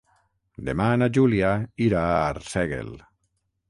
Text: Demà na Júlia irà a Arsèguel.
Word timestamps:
Demà 0.69 0.87
na 1.03 1.09
Júlia 1.19 1.53
irà 1.91 2.05
a 2.09 2.19
Arsèguel. 2.35 2.95